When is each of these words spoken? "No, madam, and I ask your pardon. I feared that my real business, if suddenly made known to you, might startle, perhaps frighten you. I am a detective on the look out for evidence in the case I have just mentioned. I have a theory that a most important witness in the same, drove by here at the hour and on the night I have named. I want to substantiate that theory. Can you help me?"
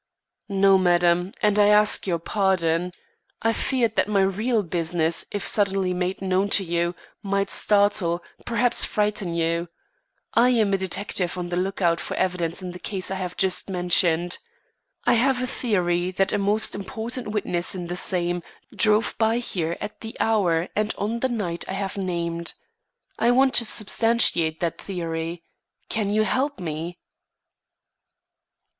"No, 0.49 0.79
madam, 0.79 1.31
and 1.43 1.59
I 1.59 1.67
ask 1.67 2.07
your 2.07 2.17
pardon. 2.17 2.91
I 3.43 3.53
feared 3.53 3.95
that 3.97 4.07
my 4.07 4.21
real 4.21 4.63
business, 4.63 5.27
if 5.29 5.45
suddenly 5.45 5.93
made 5.93 6.23
known 6.23 6.49
to 6.57 6.63
you, 6.63 6.95
might 7.21 7.51
startle, 7.51 8.23
perhaps 8.43 8.83
frighten 8.83 9.35
you. 9.35 9.67
I 10.33 10.49
am 10.57 10.73
a 10.73 10.77
detective 10.79 11.37
on 11.37 11.49
the 11.49 11.55
look 11.55 11.83
out 11.83 11.99
for 11.99 12.17
evidence 12.17 12.63
in 12.63 12.71
the 12.71 12.79
case 12.79 13.11
I 13.11 13.15
have 13.21 13.37
just 13.37 13.69
mentioned. 13.69 14.39
I 15.05 15.13
have 15.13 15.39
a 15.39 15.45
theory 15.45 16.09
that 16.09 16.33
a 16.33 16.39
most 16.39 16.73
important 16.73 17.27
witness 17.27 17.75
in 17.75 17.85
the 17.85 17.95
same, 17.95 18.41
drove 18.75 19.13
by 19.19 19.37
here 19.37 19.77
at 19.79 20.01
the 20.01 20.17
hour 20.19 20.67
and 20.75 20.95
on 20.97 21.19
the 21.19 21.29
night 21.29 21.63
I 21.67 21.73
have 21.73 21.95
named. 21.95 22.55
I 23.19 23.29
want 23.29 23.53
to 23.53 23.65
substantiate 23.65 24.61
that 24.61 24.81
theory. 24.81 25.43
Can 25.89 26.09
you 26.09 26.23
help 26.23 26.59
me?" 26.59 26.97